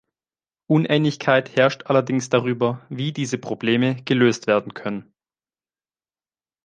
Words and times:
Uneinigkeit 0.65 1.55
herrscht 1.55 1.83
allerdings 1.85 2.31
darüber, 2.31 2.83
wie 2.89 3.13
diese 3.13 3.37
Probleme 3.37 4.01
gelöst 4.03 4.47
werden 4.47 4.73
können. 4.73 5.13